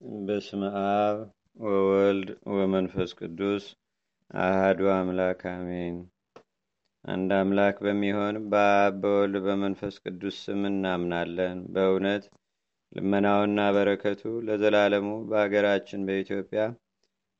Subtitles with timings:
[0.00, 1.18] በስመ አብ
[1.62, 3.64] ወወልድ ወመንፈስ ቅዱስ
[4.40, 5.96] አህዱ አምላክ አሜን።
[7.04, 12.24] አንድ አምላክ በሚሆን በአብ በወልድ በመንፈስ ቅዱስ ስም እናምናለን። በእውነት
[12.92, 16.62] ልመናውና በረከቱ ለዘላለሙ በአገራችን በኢትዮጵያ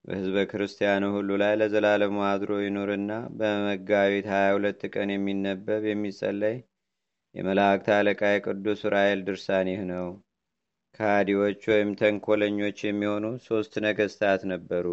[0.05, 6.57] በሕዝበ ክርስቲያኑ ሁሉ ላይ ለዘላለሙ አድሮ ይኑርና በመጋቢት 22 ቀን የሚነበብ የሚጸለይ
[7.35, 10.09] የመላእክት አለቃ የቅዱስ ራኤል ድርሳን ይህ ነው።
[10.95, 14.87] ከሃዲዎች ወይም ተንኮለኞች የሚሆኑ ሦስት ነገሥታት ነበሩ።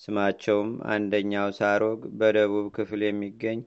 [0.00, 3.58] ስማቸውም አንደኛው ሳሮግ በደቡብ ክፍል የሚገኝ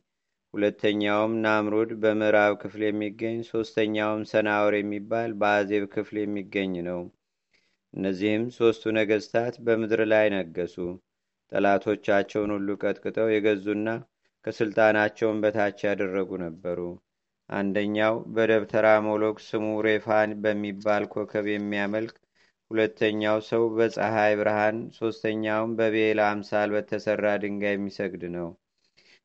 [0.53, 7.01] ሁለተኛውም ናምሩድ በምዕራብ ክፍል የሚገኝ ሦስተኛውም ሰናወር የሚባል በአዜብ ክፍል የሚገኝ ነው።
[7.93, 10.75] እነዚህም ሦስቱ ነገሥታት በምድር ላይ ነገሱ።
[11.51, 13.87] ጠላቶቻቸውን ሁሉ ቀጥቅጠው የገዙና
[14.45, 16.79] ከሥልጣናቸውን በታች ያደረጉ ነበሩ።
[17.53, 22.15] አንደኛው በደብተራ ሞሎክ ስሙ ሬፋን በሚባል ኮከብ የሚያመልክ፣
[22.71, 28.47] ሁለተኛው ሰው በፀሐይ ብርሃን፣ ሦስተኛውም በቤላ አምሳል በተሠራ ድንጋይ የሚሰግድ ነው።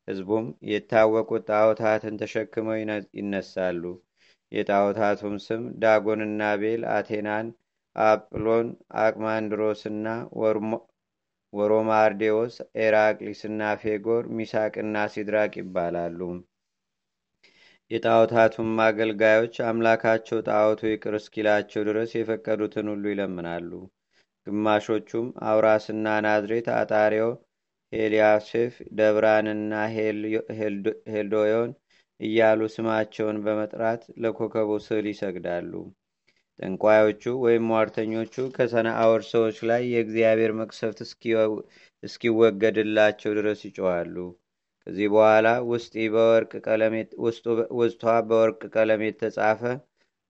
[0.08, 2.76] ሕዝቡም የታወቁ ጣዖታትን ተሸክመው
[3.18, 3.82] ይነሳሉ።
[4.52, 7.48] የጣዖታቱም ስም ዳጎንና ቤል፣ አቴናን፣
[7.96, 8.68] አጵሎን፣
[9.02, 10.06] አቅማንድሮስና
[11.52, 16.20] ወሮማርዴዎስ፣ ኤራቅሊስና ፌጎር፣ ሚሳቅና ሲድራቅ ይባላሉ።
[17.90, 23.70] የጣዖታቱም አገልጋዮች አምላካቸው ጣዖቱ ይቅር እስኪላቸው ድረስ የፈቀዱትን ሁሉ ይለምናሉ።
[24.46, 27.26] ግማሾቹም አውራስና ናዝሬት፣ አጣሪዮ፣
[27.92, 29.72] ሄልያሴፍ፣ ደብራንና
[31.12, 31.70] ሄልዶዮን
[32.20, 35.72] እያሉ ስማቸውን በመጥራት ለኮከቡ ስዕል ይሰግዳሉ።
[36.58, 41.00] ጠንቋዮቹ ወይም ሟርተኞቹ ከሰናአወር ሰዎች ላይ የእግዚአብሔር መቅሰፍት
[42.02, 44.16] እስኪወገድላቸው ድረስ ይጮዋሉ።
[44.88, 45.48] ከዚህ በኋላ
[47.78, 49.60] ውስጧ በወርቅ ቀለም የተጻፈ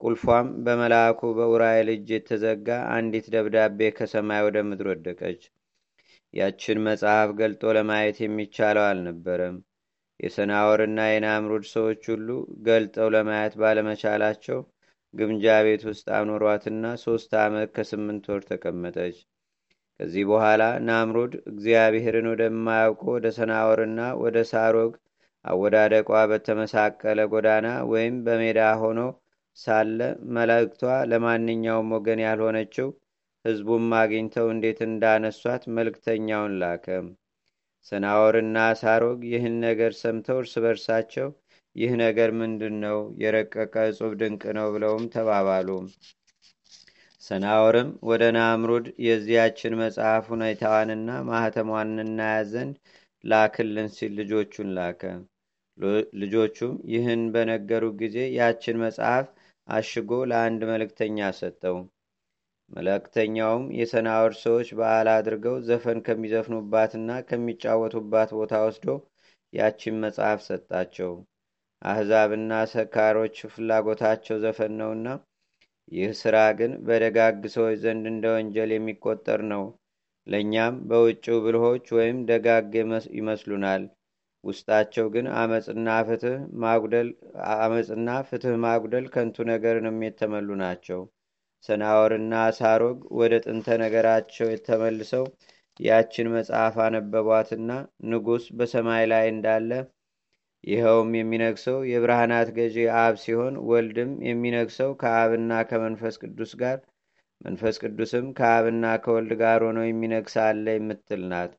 [0.01, 5.41] ቁልፏም በመልአኩ በኡራኤል እጅ የተዘጋ አንዲት ደብዳቤ ከሰማይ ወደ ምድር ወደቀች።
[6.35, 9.57] ያችን መጽሐፍ ገልጦ ለማየት የሚቻለው አልነበረም።
[10.21, 12.29] የሰናወርና የናምሩድ ሰዎች ሁሉ
[12.67, 14.61] ገልጠው ለማየት ባለመቻላቸው
[15.15, 19.19] ግምጃ ቤት ውስጥ አኖሯትና ሶስት ዓመት ከስምንት ወር ተቀመጠች።
[20.01, 24.93] ከዚህ በኋላ ናምሩድ እግዚአብሔርን ወደማያውቁ ወደ ሰናወርና ወደ ሳሮግ
[25.45, 29.01] አወዳደቋ በተመሳቀለ ጎዳና ወይም በሜዳ ሆኖ
[29.57, 29.99] ሳለ
[30.35, 32.89] መልእክቷ ለማንኛውም ወገን ያልሆነችው
[33.45, 36.87] ሕዝቡም አግኝተው እንዴት እንዳነሷት መልእክተኛውን ላከ።
[37.87, 41.29] ሰናወርና ሳሮግ ይህን ነገር ሰምተው እርስ በርሳቸው
[41.77, 42.99] ይህ ነገር ምንድን ነው?
[43.23, 45.69] የረቀቀ እጹብ ድንቅ ነው ብለውም ተባባሉ።
[47.29, 52.77] ሰናወርም ወደ ናምሩድ የዚያችን መጽሐፍ ሁኔታዋንና ማህተሟን እናያዝ ዘንድ
[53.25, 55.03] ላክልን ሲል ልጆቹን ላከ።
[56.21, 59.27] ልጆቹም ይህን በነገሩ ጊዜ ያችን መጽሐፍ
[59.69, 61.77] አሽጎ ለአንድ መልእክተኛ ሰጠው።
[62.71, 68.89] መልእክተኛውም የሰናወር ሰዎች በዓል አድርገው ዘፈን ከሚዘፍኑባትና ከሚጫወቱባት ቦታ ወስዶ
[69.53, 71.13] ያችን መጽሐፍ ሰጣቸው።
[71.83, 75.07] አሕዛብና ሰካሮች ፍላጎታቸው ዘፈን ነውና
[75.93, 79.65] ይህ ሥራ ግን በደጋግ ሰዎች ዘንድ እንደ ወንጀል የሚቆጠር ነው።
[80.27, 82.73] ለእኛም በውጭው ብልሆች ወይም ደጋግ
[83.19, 83.85] ይመስሉናል።
[84.45, 85.89] ውስጣቸው ግን አመፅና
[88.25, 91.01] ፍትህ ማጉደል ከንቱ ነገርንም የተመሉ ናቸው።
[91.65, 95.25] ሰናወርና ሳሮግ ወደ ጥንተ ነገራቸው የተመልሰው
[95.81, 97.71] ያችን መጽሐፍ አነበቧትና
[98.09, 99.71] ንጉሥ በሰማይ ላይ እንዳለ
[100.65, 106.79] ይኸውም የሚነግሰው የብርሃናት ገዢ አብ ሲሆን ወልድም የሚነግሰው ከአብና ከመንፈስ ቅዱስ ጋር
[107.41, 111.53] መንፈስ ቅዱስም ከአብና ከወልድ ጋር ሆኖ የሚነግስ አለ የምትል ናት።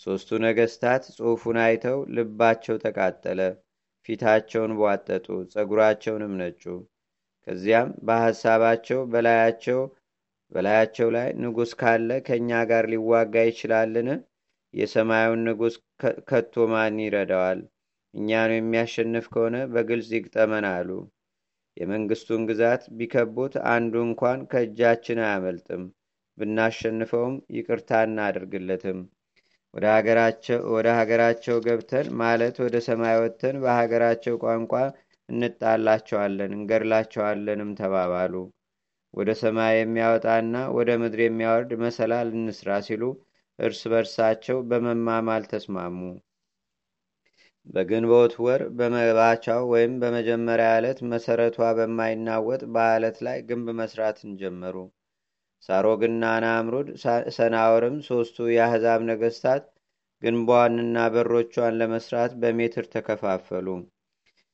[0.00, 3.40] ሦስቱ ነገስታት ጽሑፉን አይተው ልባቸው ተቃጠለ፣
[4.08, 6.62] ፊታቸውን ቧጠጡ፣ ጸጉራቸውንም ነጩ።
[7.46, 9.80] ከዚያም በሐሳባቸው በላያቸው
[10.52, 14.08] በላያቸው ላይ ንጉሥ ካለ ከእኛ ጋር ሊዋጋ ይችላልን?
[14.74, 15.74] የሰማዩን ንጉሥ
[16.28, 17.60] ከቶ ማን ይረዳዋል?
[18.14, 20.90] እኛኑ የሚያሸንፍ ከሆነ በግልጽ ይግጠመን አሉ።
[21.76, 25.82] የመንግስቱን ግዛት ቢከቡት አንዱ እንኳን ከእጃችን አያመልጥም።
[26.38, 28.98] ብናሸንፈውም ይቅርታ እናደርግለትም።
[29.74, 34.72] ወደ ሀገራቸው ገብተን ማለት ወደ ሰማይ ወጥተን በሀገራቸው ቋንቋ
[35.28, 38.34] እንጣላቸዋለን፣ እንገድላቸዋለንም ተባባሉ።
[39.14, 43.02] ወደ ሰማይ የሚያወጣና ወደ ምድር የሚያወርድ መሰላል እንስራ ሲሉ
[43.58, 45.96] እርስ በርሳቸው በመማማል ተስማሙ።
[47.66, 54.76] በግንቦት ወር በመባቻው ወይም በመጀመሪያ ዕለት መሰረቷ በማይናወጥ በአለት ላይ ግንብ መስራትን ጀመሩ።
[55.62, 56.88] ሳሮግና ናምሩድ
[57.36, 59.64] ሰናወርም ሶስቱ የአሕዛብ ነገስታት
[60.22, 63.66] ግንቧንና በሮቿን ለመስራት በሜትር ተከፋፈሉ።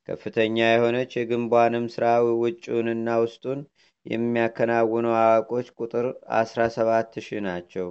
[0.08, 2.06] ከፍተኛ የሆነች የግንቧንም ሥራ
[2.42, 3.60] ውጭውንና ውስጡን
[4.06, 6.06] የሚያከናውኑ አዋቆች ቁጥር
[6.38, 7.88] 17 ሺህ ናቸው።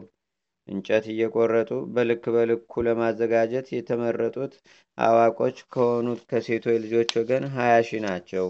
[0.67, 4.53] እንጨት እየቆረጡ በልክ በልኩ ለማዘጋጀት የተመረጡት
[4.97, 8.47] አዋቆች ከሆኑት ከሴቶች ልጆች ወገን 20 ሺህ ናቸው።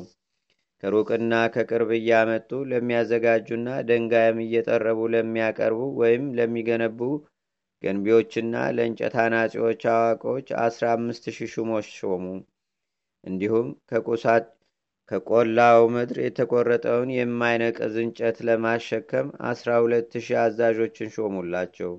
[0.84, 7.00] ከሩቅና ከቅርብ እያመጡ ለሚያዘጋጁና ድንጋይም እየጠረቡ ለሚያቀርቡ ወይም ለሚገነቡ
[7.84, 12.26] ገንቢዎችና ለእንጨት አናጺዎች አዋቆች 15 ሺህ ሹሞች ሾሙ።
[13.24, 13.68] እንዲሁም
[15.12, 21.92] ከቆላው ምድር የተቆረጠውን የማይነቅዝ እንጨት ለማሸከም 12 ሺህ አዛዦችን ሾሙላቸው።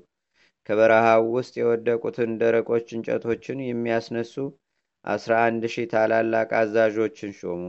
[0.69, 4.35] ከበረሃው ውስጥ የወደቁትን ደረቆች እንጨቶችን የሚያስነሱ
[5.05, 7.63] 11 ሺህ ታላላቅ አዛዦችን ሾሙ።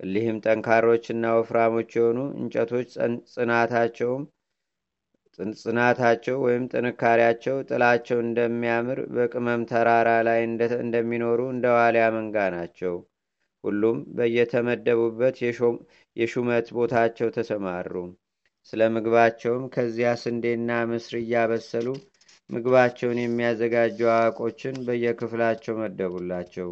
[0.00, 2.88] እሊህም ጠንካሮችና ወፍራሞች የሆኑ እንጨቶች
[3.32, 4.22] ጽናታቸውም
[5.58, 10.40] ጽናታቸው ወይም ጥንካሬያቸው ጥላቸው እንደሚያምር በቅመም ተራራ ላይ
[10.82, 12.94] እንደሚኖሩ እንደ ዋልያ መንጋ ናቸው።
[13.64, 15.36] ሁሉም በየተመደቡበት
[16.16, 17.94] የሹመት ቦታቸው ተሰማሩ።
[18.72, 21.86] ስለ ምግባቸውም ከዚያ ስንዴና ምስር እያበሰሉ
[22.50, 26.70] ምግባቸውን የሚያዘጋጁ አዋቆችን በየክፍላቸው መደቡላቸው።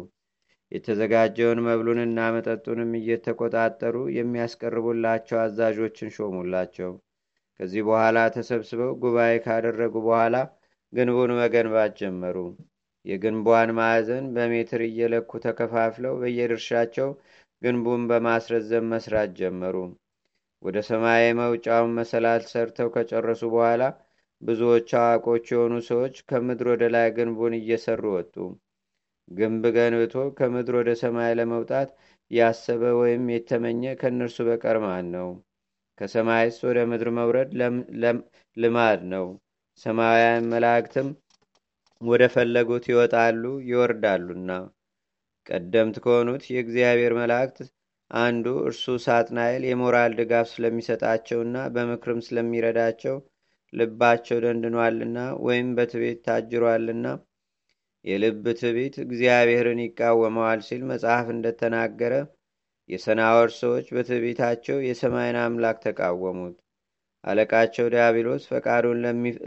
[0.71, 6.91] የተዘጋጀውን መብሉንና መጠጡንም እየተቆጣጠሩ የሚያስቀርቡላቸው አዛዦችን ሾሙላቸው።
[7.59, 10.35] ከዚህ በኋላ ተሰብስበው ጉባኤ ካደረጉ በኋላ
[10.93, 12.37] ግንቡን መገንባት ጀመሩ።
[13.05, 17.09] የግንቧን ማዕዘን በሜትር እየለኩ ተከፋፍለው በየድርሻቸው
[17.61, 19.75] ግንቡን በማስረዘም መስራት ጀመሩ።
[20.63, 23.83] ወደ ሰማይ መውጫውን መሰላል ሰርተው ከጨረሱ በኋላ
[24.41, 28.35] ብዙዎች አዋቆች የሆኑ ሰዎች ከምድር ወደ ላይ ግንቡን እየሰሩ ወጡ።
[29.31, 31.89] ግንብ ገንብቶ ከምድር ወደ ሰማይ ለመውጣት
[32.31, 35.29] ያሰበ ወይም የተመኘ ከእነርሱ በቀር ማን ነው?
[35.97, 37.49] ከሰማይስ ወደ ምድር መውረድ
[38.57, 39.25] ልማድ ነው።
[39.81, 41.07] ሰማያውያን መላእክትም
[42.01, 44.51] ወደ ፈለጉት ይወጣሉ ይወርዳሉና።
[45.47, 47.59] ቀደምት ከሆኑት የእግዚአብሔር መላእክት
[48.11, 53.17] አንዱ እርሱ ሳጥናኤል የሞራል ድጋፍ ስለሚሰጣቸውና በምክርም ስለሚረዳቸው
[53.73, 57.05] ልባቸው ደንድኗልና ወይም በትቤት ታጅሯልና
[58.05, 62.13] የልብ ትቢት እግዚአብሔርን ይቃወመዋል ሲል መጽሐፍ እንደተናገረ
[62.89, 66.55] የሰናወር ሰዎች በትዕቢታቸው የሰማይን አምላክ ተቃወሙት።
[67.23, 68.99] አለቃቸው ዲያብሎስ ፈቃዱን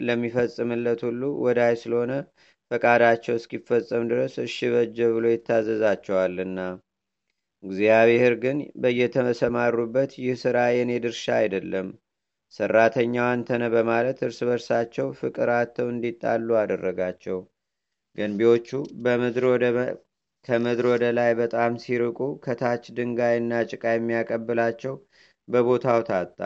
[0.08, 2.12] ለሚፈጽምለት ሁሉ ወዳይ ስለሆነ
[2.70, 6.58] ፈቃዳቸው እስኪፈጸም ድረስ እሺ በጀ ብሎ ይታዘዛቸዋልና።
[7.64, 11.88] እግዚአብሔር ግን በየተሰማሩበት ይህ ሥራ የኔ ድርሻ አይደለም፣
[12.54, 17.38] ሰራተኛው አንተነ በማለት እርስ በርሳቸው ፍቅር አጥተው እንዲጣሉ አደረጋቸው።
[18.18, 18.68] ገንቢዎቹ
[20.44, 24.94] ከምድር ወደ ላይ በጣም ሲርቁ ከታች ድንጋይና ጭቃ የሚያቀብላቸው
[25.48, 26.40] በቦታው ታጣ።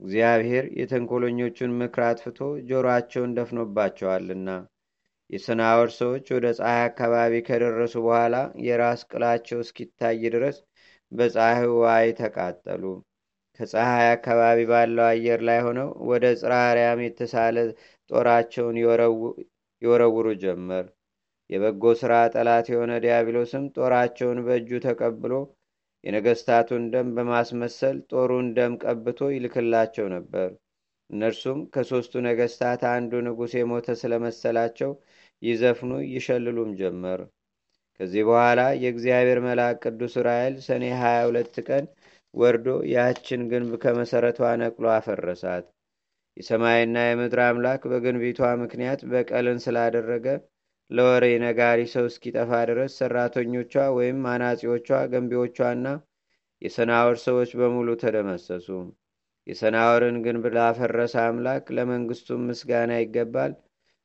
[0.00, 2.38] እግዚአብሔር የተንኮለኞቹን ምክር አጥፍቶ
[2.68, 4.48] ጆሮአቸውን ደፍኖባቸዋልና።
[5.30, 10.58] የሰናወር ሰዎች ወደ ፀሐይ አካባቢ ከደረሱ በኋላ የራስ ቅላቸው እስኪታይ ድረስ
[11.12, 12.84] በፀሐይ ዋዕይ ተቃጠሉ።
[13.60, 17.56] ከፀሐይ አካባቢ ባለው አየር ላይ ሆነው ወደ ጽራርያም የተሳለ
[18.10, 18.76] ጦራቸውን
[19.82, 20.86] ይወረውሩ ጀመር።
[21.50, 25.32] የበጎ ሥራ ጠላት የሆነ ዲያብሎስም ጦራቸውን በእጁ ተቀብሎ
[26.04, 30.48] የነገስታቱን ደም በማስመሰል ጦሩን ደም ቀብቶ ይልክላቸው ነበር።
[31.10, 34.92] እነርሱም ከሦስቱ ነገስታት አንዱ ንጉሥ የሞተ ስለመሰላቸው
[35.42, 37.20] ይዘፍኑ ይሸልሉም ጀመር።
[38.00, 41.84] ከዚህ በኋላ የእግዚአብሔር መልአክ ቅዱስ ራኤል ሰኔ 22 ቀን
[42.34, 45.66] ወርዶ ያችን ግንብ ከመሠረቷ ነቅሎ አፈረሳት።
[46.36, 50.26] የሰማይና የምድር አምላክ በግንቢቷ ምክንያት በቀልን ስላደረገ
[50.90, 55.86] ለወሬ ነጋሪ ሰው እስኪጠፋ ድረስ ሰራተኞቿ ወይም አናጺዎቿ፣ ገንቢዎቿና
[56.62, 58.68] የሰናወር ሰዎች በሙሉ ተደመሰሱ።
[59.46, 63.52] የሰናወርን ግንብ ላፈረሰ አምላክ ለመንግስቱም ምስጋና ይገባል።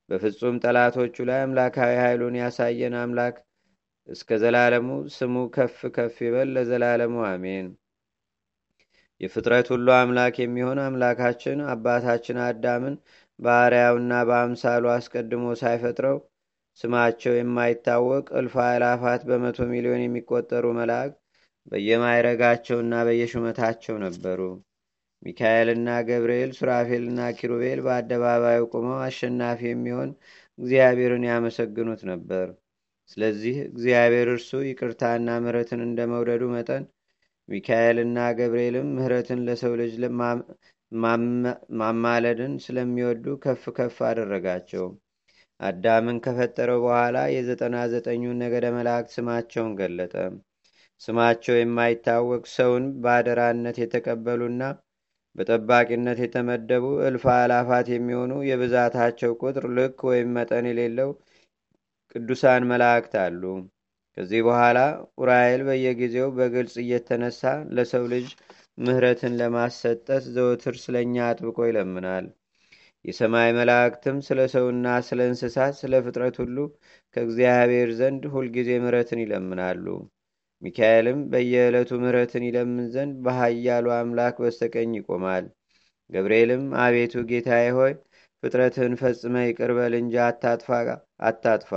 [0.09, 3.35] በፍጹም ጠላቶቹ ላይ አምላካዊ ኃይሉን ያሳየን አምላክ
[4.07, 7.67] እስከ ዘላለሙ ስሙ ከፍ ከፍ ይበል ለዘላለሙ አሜን።
[9.21, 12.95] የፍጥረት ሁሉ አምላክ የሚሆን አምላካችን አባታችን አዳምን
[13.39, 16.17] በአርያውና በአምሳሉ አስቀድሞ ሳይፈጥረው
[16.79, 21.17] ስማቸው የማይታወቅ እልፍ አእላፋት በመቶ ሚሊዮን የሚቆጠሩ መላእክት
[21.71, 24.39] በየማይረጋቸውና በየሹመታቸው ነበሩ።
[25.21, 30.11] ሚካኤልና ገብርኤል፣ ሱራፌልና ኪሩቤል በአደባባዩ ቆመው አሸናፊ የሚሆን
[30.59, 32.47] እግዚአብሔርን ያመሰግኑት ነበር።
[33.09, 36.83] ስለዚህ እግዚአብሔር እርሱ ይቅርታና ምሕረትን እንደ መውደዱ መጠን
[37.49, 39.93] ሚካኤልና ገብርኤልም ምሕረትን ለሰው ልጅ
[41.81, 44.85] ማማለድን ስለሚወዱ ከፍ ከፍ አደረጋቸው።
[45.61, 50.13] አዳምን ከፈጠረው በኋላ የዘጠና ዘጠኙን ነገደ መላእክት ስማቸውን ገለጠ።
[51.01, 54.63] ስማቸው የማይታወቅ ሰውን በአደራነት የተቀበሉና
[55.35, 61.11] በጠባቂነት የተመደቡ እልፍ አላፋት የሚሆኑ የብዛታቸው ቁጥር ልክ ወይም መጠን የሌለው
[62.15, 63.43] ቅዱሳን መላእክት አሉ።
[64.17, 64.79] ከዚህ በኋላ
[65.19, 67.41] ኡራኤል በየጊዜው በግልጽ እየተነሳ
[67.75, 68.27] ለሰው ልጅ
[68.77, 72.25] ምህረትን ለማሰጠት ዘወትር ስለ እኛ አጥብቆ ይለምናል።
[73.05, 76.57] የሰማይ መላእክትም ስለ ሰውና ስለ እንስሳት፣ ስለ ፍጥረት ሁሉ
[77.15, 79.85] ከእግዚአብሔር ዘንድ ሁልጊዜ ምህረትን ይለምናሉ።
[80.61, 85.45] ሚካኤልም በየዕለቱ ምህረትን ይለምን ዘንድ በኃያሉ አምላክ በስተቀኝ ይቆማል።
[86.09, 87.93] ገብርኤልም አቤቱ ጌታዬ ሆይ
[88.43, 90.15] ፍጥረትህን ፈጽመ ይቅርበል እንጂ
[91.23, 91.71] አታጥፋ፣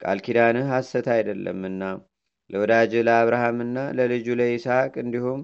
[0.00, 1.82] ቃል ኪዳንህ ሐሰት አይደለምና
[2.50, 5.40] ለወዳጅ ለአብርሃምና ለልጁ ለይስሐቅ እንዲሁም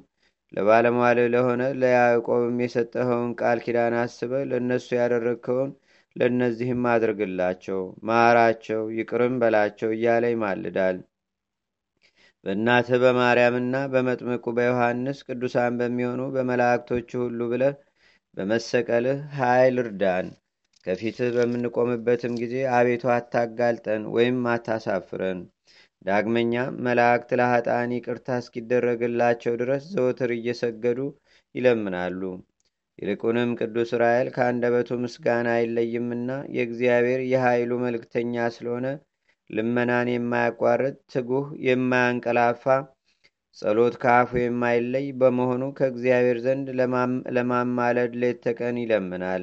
[0.53, 5.71] ለባለሟል ለሆነ ለያዕቆብም የሰጠኸውን ቃል ኪዳን አስበ ለእነሱ ያደረግከውን
[6.17, 10.99] ለእነዚህም አድርግላቸው፣ ማራቸው፣ ይቅርም በላቸው እያለ ይማልዳል።
[12.47, 17.65] በእናትህ በማርያምና በመጥምቁ በዮሐንስ ቅዱሳን በሚሆኑ በመላእክቶች ሁሉ ብለ
[18.35, 20.29] በመሰቀልህ ኃይል እርዳን።
[20.87, 25.41] ከፊትህ በምንቆምበትም ጊዜ አቤቱ አታጋልጠን ወይም አታሳፍረን።
[26.05, 26.55] ዳግመኛ
[26.85, 30.99] መላእክት ለኃጣን ይቅርታ እስኪደረግላቸው ድረስ ዘወትር እየሰገዱ
[31.55, 32.21] ይለምናሉ።
[32.99, 38.87] ይልቁንም ቅዱስ ራኤል ከአንደበቱ ምስጋና አይለይምና የእግዚአብሔር የኃይሉ መልእክተኛ ስለሆነ
[39.51, 42.65] ልመናን የማያቋርጥ ትጉህ፣ የማያንቀላፋ
[43.57, 46.69] ጸሎት ከአፉ የማይለይ በመሆኑ ከእግዚአብሔር ዘንድ
[47.37, 49.43] ለማማለድ ሌት ተቀን ይለምናል።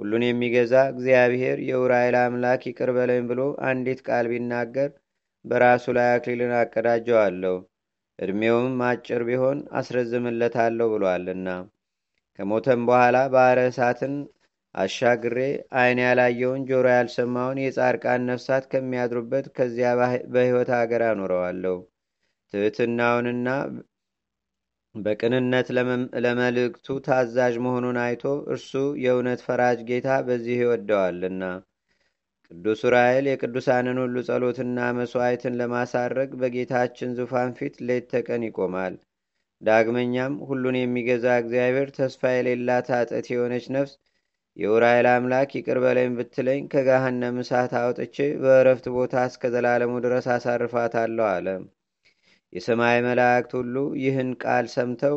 [0.00, 4.90] ሁሉን የሚገዛ እግዚአብሔር የኡራኤል አምላክ ይቅር በለኝ ብሎ አንዲት ቃል ቢናገር
[5.44, 7.54] በራሱ ላይ አክሊልን አቀዳጀዋለሁ፣
[8.18, 11.48] ዕድሜውም አጭር ቢሆን አስረዝምለታለሁ ብሏልና።
[12.38, 14.14] ከሞተም በኋላ ባሕረ እሳትን
[14.74, 15.38] አሻግሬ
[15.78, 19.88] ዓይን ያላየውን ጆሮ ያልሰማውን የጻድቃን ነፍሳት ከሚያድሩበት ከዚያ
[20.34, 21.76] በሕይወት አገር አኖረዋለሁ።
[22.52, 23.48] ትሕትናውንና
[24.94, 25.68] በቅንነት
[26.24, 28.72] ለመልእክቱ ታዛዥ መሆኑን አይቶ እርሱ
[29.04, 31.44] የእውነት ፈራጅ ጌታ በዚህ ይወደዋልና።
[32.52, 38.94] ቅዱስ ዑራኤል የቅዱሳንን ሁሉ ጸሎትና መሥዋዕትን ለማሳረግ በጌታችን ዙፋን ፊት ሌት ተቀን ይቆማል።
[39.62, 43.92] ዳግመኛም ሁሉን የሚገዛ እግዚአብሔር ተስፋ የሌላት አጠት የሆነች ነፍስ
[44.56, 51.46] የዑራኤል አምላክ ይቅር በለኝ ብትለኝ ከገሃነም እሳት አውጥቼ በእረፍት ቦታ እስከ ዘላለሙ ድረስ አሳርፋታለሁ አለ።
[52.52, 55.16] የሰማይ መላእክት ሁሉ ይህን ቃል ሰምተው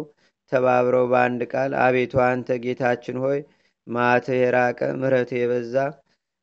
[0.51, 3.39] ተባብረው በአንድ ቃል አቤቱ አንተ ጌታችን ሆይ
[3.87, 5.75] መዓትህ የራቀ ምሕረትህ የበዛ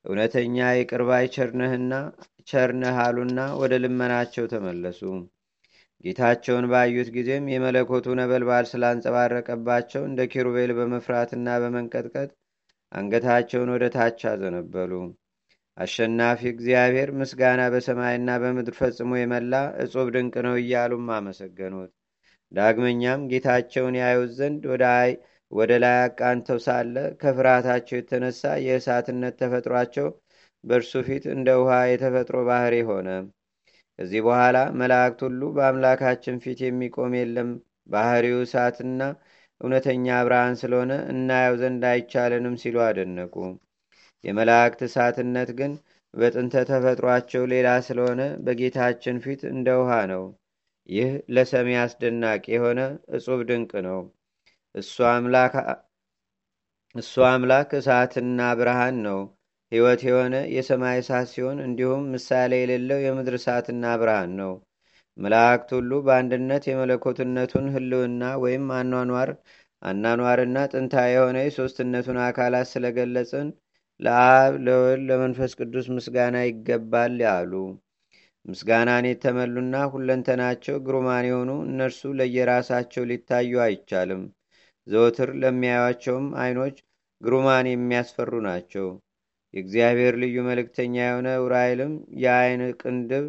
[0.05, 1.93] እውነተኛ የቅርባይ ቸርነህና
[2.49, 5.01] ቸርነህ አሉና ወደ ልመናቸው ተመለሱ።
[6.05, 12.31] ጌታቸውን ባዩት ጊዜም የመለኮቱ ነበልባል ስላንጸባረቀባቸው እንደ ኪሩቤል በመፍራትና በመንቀጥቀጥ
[12.93, 14.93] አንገታቸውን ወደ ታች አዘነበሉ።
[15.77, 21.93] አሸናፊ እግዚአብሔር ምስጋና በሰማይና በምድር ፈጽሞ የመላ እጹብ ድንቅ ነው እያሉም አመሰገኑት።
[22.53, 24.85] ዳግመኛም ጌታቸውን ያዩት ዘንድ ወደ
[25.83, 30.09] ላይ አቃንተው ሳለ ከፍርሃታቸው የተነሳ የእሳትነት ተፈጥሯቸው
[30.65, 33.09] በእርሱ ፊት እንደ ውሃ የተፈጥሮ ባህሪ ሆነ።
[33.99, 37.51] ከዚህ በኋላ መላእክት ሁሉ በአምላካችን ፊት የሚቆም የለም፣
[37.87, 39.01] ባህሪው እሳትና
[39.61, 43.35] እውነተኛ ብርሃን ስለሆነ እናየው ዘንድ አይቻለንም ሲሉ አደነቁ።
[44.25, 45.73] የመላእክት እሳትነት ግን
[46.15, 50.25] በጥንተ ተፈጥሯቸው ሌላ ስለሆነ በጌታችን ፊት እንደ ውሃ ነው።
[50.89, 52.81] ይህ ለሰሚ አስደናቂ የሆነ
[53.17, 54.01] እጹብ ድንቅ ነው።
[54.75, 54.97] እሱ
[57.27, 59.21] አምላክ እሳትና ብርሃን ነው።
[59.73, 64.53] ሕይወት የሆነ የሰማይ እሳት ሲሆን እንዲሁም ምሳሌ የሌለው የምድር እሳትና ብርሃን ነው።
[65.17, 69.31] መላእክት ሁሉ በአንድነት የመለኮትነቱን ህልውና ወይም አኗኗር
[69.83, 73.49] አናኗርና ጥንታዊ የሆነ የሦስትነቱን አካላት ስለገለጽን
[74.01, 77.53] ለአብ ለወልድ ለመንፈስ ቅዱስ ምስጋና ይገባል አሉ።
[78.47, 84.23] ምስጋናን የተመሉና ሁለንተናቸው ግሩማን የሆኑ እነርሱ ለየራሳቸው ሊታዩ አይቻልም።
[84.87, 86.77] ዘወትር ለሚያዩቸውም አይኖች
[87.21, 88.87] ግሩማን የሚያስፈሩ ናቸው።
[89.55, 93.27] የእግዚአብሔር ልዩ መልእክተኛ የሆነ ዑራኤልም የአይን ቅንድብ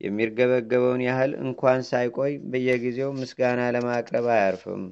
[0.00, 4.82] የሚርገበገበውን ያህል እንኳን ሳይቆይ በየጊዜው ምስጋና ለማቅረብ አያርፍም።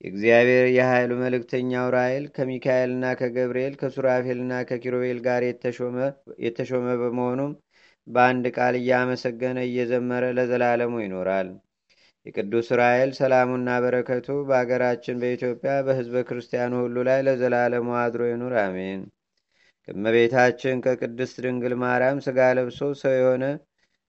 [0.00, 5.42] የእግዚአብሔር የኃይሉ መልእክተኛ ዑራኤል ከሚካኤልና ከገብርኤል ከሱራፌልና ከኪሩቤል ጋር
[6.44, 7.52] የተሾመ በመሆኑም
[8.06, 11.48] በአንድ ቃል እያመሰገነ እየዘመረ ለዘላለሙ ይኖራል።
[12.26, 19.02] የቅዱስ ዑራኤል ሰላሙና በረከቱ በአገራችን በኢትዮጵያ በሕዝበ ክርስቲያኑ ሁሉ ላይ ለዘላለሙ አድሮ ይኑር፣ አሜን።
[19.88, 23.44] ከእመቤታችን ከቅድስት ድንግል ማርያም ሥጋ ለብሶ ሰው የሆነ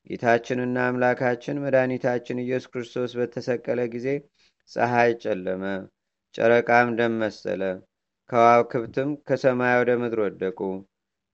[0.09, 4.07] ጌታችንና አምላካችን መድኃኒታችን ኢየሱስ ክርስቶስ በተሰቀለ ጊዜ
[4.71, 5.63] ፀሐይ ጨለመ፣
[6.35, 7.61] ጨረቃም ደም መሰለ፣
[8.29, 10.59] ከዋክብትም ከሰማይ ወደ ምድር ወደቁ።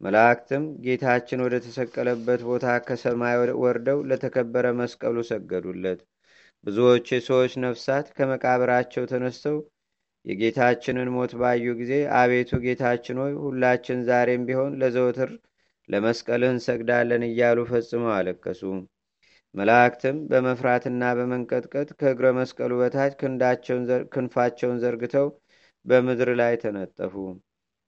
[0.01, 6.01] መላእክትም ጌታችን ወደ ተሰቀለበት ቦታ ከሰማይ ወርደው ለተከበረ መስቀሉ ሰገዱለት።
[6.63, 9.57] ብዙዎች የሰዎች ነፍሳት ከመቃብራቸው ተነስተው
[10.25, 15.31] የጌታችንን ሞት ባዩ ጊዜ አቤቱ ጌታችን ሆይ ሁላችን ዛሬም ቢሆን ለዘወትር
[15.89, 18.61] ለመስቀልህ እንሰግዳለን እያሉ ፈጽመው አለቀሱ።
[19.55, 23.13] መላእክትም በመፍራትና በመንቀጥቀጥ ከእግረ መስቀሉ በታች
[24.13, 25.27] ክንፋቸውን ዘርግተው
[25.85, 27.15] በምድር ላይ ተነጠፉ።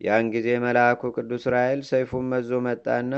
[0.01, 3.13] ያን ጊዜ መልአኩ ቅዱስ ራኤል ሰይፉን መዞ መጣና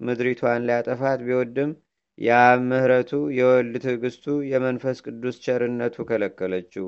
[0.00, 1.70] ምድሪቷን ሊያጠፋት ቢወድም
[2.18, 6.86] የአብ ምሕረቱ የወልድ ትዕግስቱ የመንፈስ ቅዱስ ቸርነቱ ከለከለችው።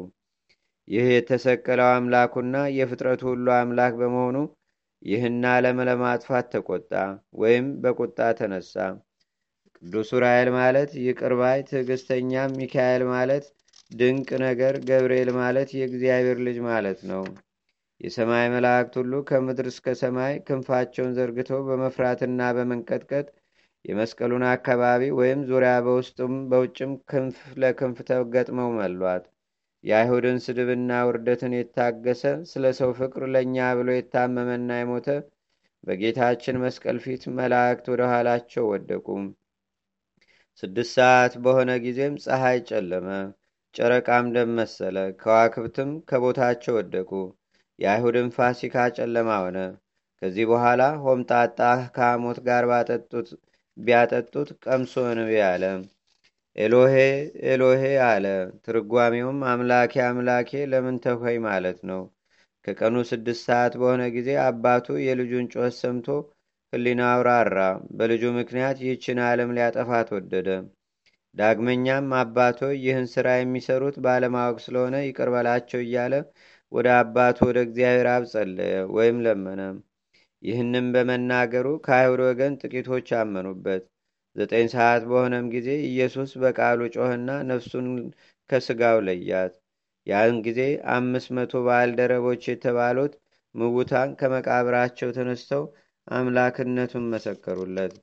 [0.89, 4.37] ይህ የተሰቀለው አምላኩና የፍጥረቱ ሁሉ አምላክ በመሆኑ
[5.03, 6.93] ይህን ዓለም ለማጥፋት ተቆጣ
[7.43, 8.75] ወይም በቁጣ ተነሳ።
[9.83, 13.45] ቅዱስ ዑራኤል ማለት ይቅርባይ ትዕግስተኛም፣ ሚካኤል ማለት
[13.91, 17.23] ድንቅ ነገር፣ ገብርኤል ማለት የእግዚአብሔር ልጅ ማለት ነው።
[18.01, 23.27] የሰማይ መላእክት ሁሉ ከምድር እስከ ሰማይ ክንፋቸውን ዘርግተው በመፍራትና በመንቀጥቀጥ
[23.85, 29.25] የመስቀሉን አካባቢ ወይም ዙሪያ በውስጡም በውጭም ክንፍ ለክንፍ ተገጥመው መሏት።
[29.85, 35.09] የአይሁድን ስድብና ውርደትን የታገሰ ስለ ሰው ፍቅር ለእኛ ብሎ የታመመና የሞተ
[35.85, 39.07] በጌታችን መስቀል ፊት መላእክት ወደ ኋላቸው ወደቁ።
[40.63, 43.09] ስድስት ሰዓት በሆነ ጊዜም ፀሐይ ጨለመ፣
[43.75, 47.11] ጨረቃም ደም መሰለ፣ ከዋክብትም ከቦታቸው ወደቁ።
[47.79, 49.59] የአይሁድን ፋሲካ ጨለማ ሆነ።
[50.23, 51.59] ከዚህ በኋላ ሆምጣጣ
[51.97, 53.29] ከሐሞት ጋር ባጠጡት
[53.79, 55.65] ቢያጠጡት ቀምሶ እንቢ አለ።
[56.57, 56.95] ኤሎሄ
[57.49, 58.25] ኤሎሄ አለ።
[58.65, 62.01] ትርጓሜውም አምላኬ አምላኬ ለምን ተውኸኝ ማለት ነው።
[62.65, 66.09] ከቀኑ ስድስት ሰዓት በሆነ ጊዜ አባቱ የልጁን ጩኸት ሰምቶ
[66.73, 67.59] ሕሊናው ራራ።
[67.99, 70.49] በልጁ ምክንያት ይህችን ዓለም ሊያጠፋት ወደደ።
[71.35, 76.15] ዳግመኛም አባቶ ይህን ሥራ የሚሰሩት ባለማወቅ ስለሆነ ይቅር በላቸው እያለ
[76.73, 79.61] ወደ አባቱ ወደ እግዚአብሔር አብ ጸለየ ወይም ለመነ።
[80.43, 83.83] ይህንም በመናገሩ ከአይሁድ ወገን ጥቂቶች አመኑበት።
[84.37, 87.87] ዘጠኝ ሰዓት በሆነም ጊዜ ኢየሱስ በቃሉ ጮህና ነፍሱን
[88.51, 89.55] ከስጋው ለያት።
[90.07, 90.61] ያን ጊዜ
[90.95, 93.15] አምስት መቶ ባልደረቦች የተባሉት
[93.55, 95.65] ምውታን ከመቃብራቸው ተነስተው
[96.09, 97.95] አምላክነቱን መሰከሩለት።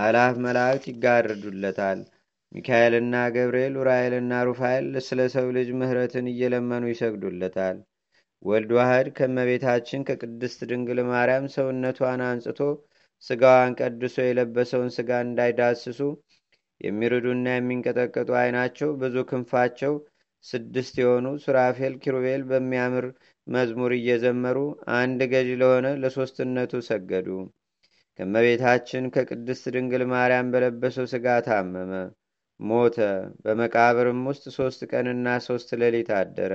[0.00, 2.00] አላፍ መላእክት ይጋርዱለታል።
[2.52, 7.76] ሚካኤልና ገብርኤል፣ ኡራኤልና ሩፋኤል ስለ ሰው ልጅ ምህረትን እየለመኑ ይሰግዱለታል።
[8.42, 12.60] ወልድ ዋህድ ከመቤታችን ከቅድስት ድንግል ማርያም ሰውነቷን አንጽቶ
[13.24, 15.98] ስጋዋን ቀድሶ የለበሰውን ስጋ እንዳይዳስሱ
[16.80, 19.94] የሚርዱና የሚንቀጠቀጡ አይናቸው ብዙ ክንፋቸው
[20.44, 23.06] ስድስት የሆኑ ሱራፌል ኪሩቤል በሚያምር
[23.46, 24.58] መዝሙር እየዘመሩ
[24.96, 27.28] አንድ ገዢ ለሆነ ለሶስትነቱ ሰገዱ።
[28.18, 31.92] ከመቤታችን ከቅድስት ድንግል ማርያም በለበሰው ስጋ ታመመ፣
[32.60, 32.96] ሞተ።
[33.44, 36.54] በመቃብርም ውስጥ ሶስት ቀንና ሶስት ሌሊት አደረ።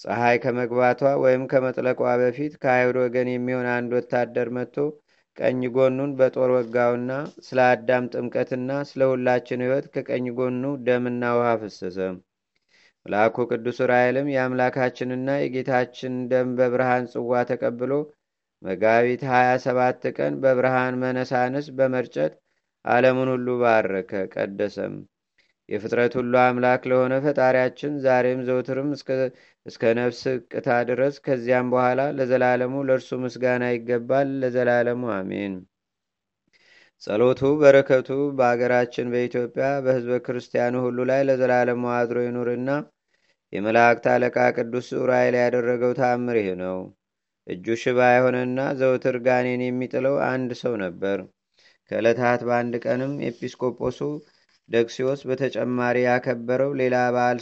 [0.00, 4.76] ፀሐይ ከመግባቷ ወይም ከመጥለቋ በፊት ከአይሁድ ወገን የሚሆን አንድ ወታደር መጥቶ
[5.38, 7.10] ቀኝ ጎኑን በጦር ወጋውና
[7.46, 11.98] ስለ አዳም ጥምቀትና ስለ ሁላችን ሕይወት ከቀኝ ጎኑ ደምና ውሃ ፈሰሰ።
[13.06, 17.92] መልአኩ ቅዱስ ዑራኤልም የአምላካችንና የጌታችን ደም በብርሃን ጽዋ ተቀብሎ
[18.62, 22.34] መጋቢት 27 ቀን በብርሃን መነሳንስ በመርጨት
[22.84, 24.94] ዓለሙን ሁሉ ባረከ ቀደሰም።
[25.70, 28.88] የፍጥረት ሁሉ አምላክ ለሆነ ፈጣሪያችን ዛሬም ዘውትርም
[29.66, 30.20] እስከ ነፍስ
[30.52, 35.54] ቅታ ድረስ ከዚያም በኋላ ለዘላለሙ ለእርሱ ምስጋና ይገባል፣ ለዘላለሙ አሜን።
[37.02, 42.70] ጸሎቱ በረከቱ በአገራችን በኢትዮጵያ በሕዝበ ክርስቲያኑ ሁሉ ላይ ለዘላለሙ አድሮ ይኑርና
[43.52, 46.76] የመላእክት አለቃ ቅዱስ ዑራኤል ያደረገው ተአምር ይህ ነው።
[47.46, 51.18] እጁ ሽባ የሆነና ዘውትር ጋኔን የሚጥለው አንድ ሰው ነበር።
[51.90, 53.98] ከዕለታት በአንድ ቀንም ኤጲስቆጶሱ
[54.70, 57.38] ደክሲዎስ በተጨማሪ ያከበረው ሌላ በዓል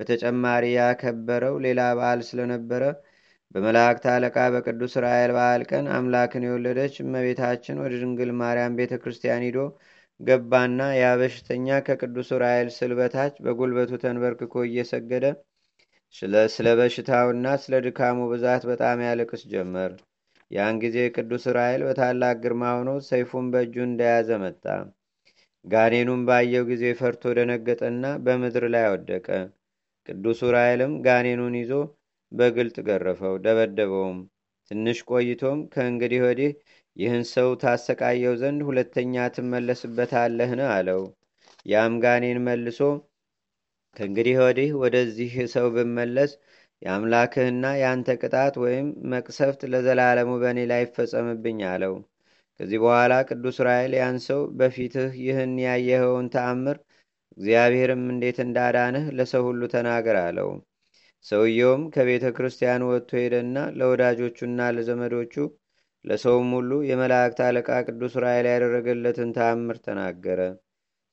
[0.00, 2.82] በተጨማሪ ያከበረው ሌላ በዓል ስለነበረ
[3.54, 9.58] በመላእክት አለቃ በቅዱስ ራኤል በዓል ቀን አምላክን የወለደች እመቤታችን ወደ ድንግል ማርያም ቤተ ክርስቲያን ሂዶ
[10.20, 15.26] ገባና ያ በሽተኛ ከቅዱስ ራኤል ስል በታች በጉልበቱ ተንበርክኮ እየሰገደ
[16.54, 19.92] ስለ በሽታውና ስለ ድካሙ ብዛት በጣም ያለቅስ ጀመር።
[20.50, 24.64] ያን ጊዜ ቅዱስ ራኤል በታላቅ ግርማ ሆኖ ሰይፉን በእጁ እንደያዘ መጣ።
[25.64, 29.26] ጋኔኑም ባየው ጊዜ ፈርቶ ደነገጠና በምድር ላይ ወደቀ።
[30.08, 31.72] ቅዱስ ዑራኤልም ጋኔኑን ይዞ
[32.32, 34.18] በግልጥ ገረፈው፣ ደበደበውም።
[34.70, 36.52] ትንሽ ቆይቶም ከእንግዲህ ወዲህ
[36.96, 40.62] ይህን ሰው ታሰቃየው ዘንድ ሁለተኛ ትመለስበታለህን?
[40.70, 41.02] አለው።
[41.66, 42.80] ያም ጋኔን መልሶ
[43.96, 46.32] ከእንግዲህ ወዲህ ወደዚህ ሰው ብመለስ
[46.82, 51.94] የአምላክህና የአንተ ቅጣት ወይም መቅሰፍት ለዘላለሙ በእኔ ላይ ይፈጸምብኝ አለው።
[52.60, 56.76] ከዚህ በኋላ ቅዱስ ራኤል ያን ሰው በፊትህ ይህን ያየኸውን ተአምር
[57.32, 60.48] እግዚአብሔርም እንዴት እንዳዳንህ ለሰው ሁሉ ተናገር አለው።
[61.24, 65.34] ሰውየውም ከቤተ ክርስቲያኑ ወጥቶ ሄደና ለወዳጆቹና ለዘመዶቹ
[66.04, 70.40] ለሰውም ሁሉ የመላእክት አለቃ ቅዱስ ራኤል ያደረገለትን ተአምር ተናገረ።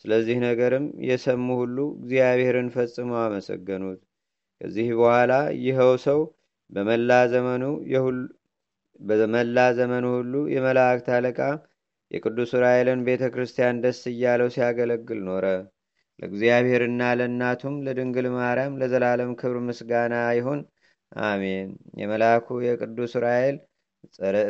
[0.05, 4.01] ስለዚህ ነገርም የሰሙ ሁሉ እግዚአብሔርን ፈጽመው አመሰገኑት።
[4.61, 5.31] ከዚህ በኋላ
[5.63, 6.19] ይኸው ሰው
[6.71, 7.63] በመላ ዘመኑ
[8.99, 11.39] በመላ ዘመኑ ሁሉ የመላእክት አለቃ
[12.11, 15.45] የቅዱስ ዑራኤልን ቤተ ክርስቲያን ደስ እያለው ሲያገለግል ኖረ።
[16.19, 20.61] ለእግዚአብሔርና ለእናቱም ለድንግል ማርያም ለዘላለም ክብር ምስጋና ይሁን፣
[21.11, 21.67] አሜን።
[22.01, 23.57] የመልአኩ የቅዱስ ዑራኤል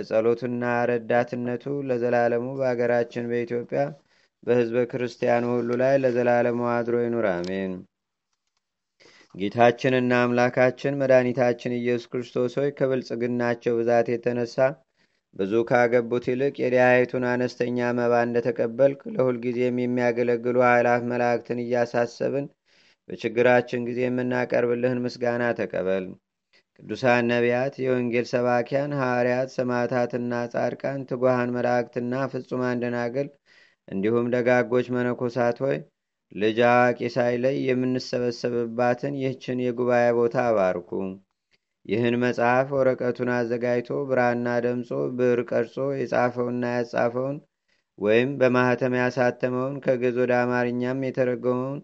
[0.10, 3.82] ጸሎቱና ረዳትነቱ ለዘላለሙ በአገራችን በኢትዮጵያ
[4.44, 7.72] በሕዝበ ክርስቲያኑ ሁሉ ላይ ለዘላለሙ አድሮ ይኑር፣ አሜን።
[9.38, 14.56] ጌታችንና አምላካችን መድኃኒታችን ኢየሱስ ክርስቶስ ሆይ ከብልጽግናቸው ብዛት የተነሳ
[15.36, 22.46] ብዙ ካገቡት ይልቅ የድሃይቱን አነስተኛ መባ እንደተቀበልክ ለሁልጊዜም የሚያገለግሉ ኃይላት መላእክትን እያሳሰብን
[23.10, 26.08] በችግራችን ጊዜ የምናቀርብልህን ምስጋና ተቀበል።
[26.80, 33.30] ቅዱሳን ነቢያት፣ የወንጌል ሰባኪያን ሐዋርያት፣ ሰማዕታትና ጻድቃን፣ ትጉሃን መላእክትና ፍጹማን ደናግል
[33.88, 35.78] እንዲሁም ደጋጎች መነኮሳት ሆይ
[36.32, 40.90] ልጅ አዋቂ ሳይለይ የምንሰበሰብባትን ይህችን የጉባኤ ቦታ አባርኩ።
[41.86, 47.38] ይህን መጽሐፍ ወረቀቱን አዘጋጅቶ ብራና ደምጾ ብዕር ቀርጾ የጻፈውና ያጻፈውን
[48.00, 51.80] ወይም በማኅተም ያሳተመውን ከግዕዝ ወደ አማርኛም የተረጎመውን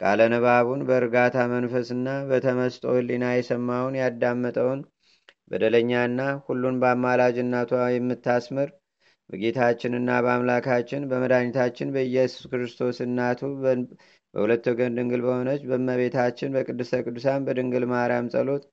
[0.00, 4.80] ቃለ ንባቡን በእርጋታ መንፈስና በተመስጦ ሕሊና የሰማውን ያዳመጠውን
[5.50, 8.68] በደለኛና ሁሉን በአማላጅነቷ የምታስምር
[9.30, 18.30] በጌታችንና በአምላካችን በመድኃኒታችን በኢየሱስ ክርስቶስ እናቱ በሁለት ወገን ድንግል በሆነች በእመቤታችን በቅድስተ ቅዱሳን በድንግል ማርያም
[18.34, 18.64] ጸሎት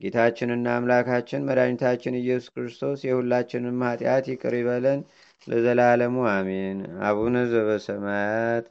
[0.00, 5.00] ጌታችንና አምላካችን መድኃኒታችን ኢየሱስ ክርስቶስ የሁላችንም ኃጢአት ይቅር ይበለን
[5.46, 8.66] ለዘላለሙ አሜን። አቡነ ዘበሰማያት